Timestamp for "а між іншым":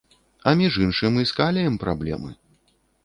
0.51-1.19